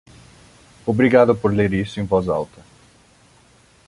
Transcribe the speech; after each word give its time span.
Obrigado 0.87 1.35
por 1.37 1.53
ler 1.53 1.71
isto 1.83 1.99
em 1.99 2.05
voz 2.11 2.27
alta. 2.27 2.61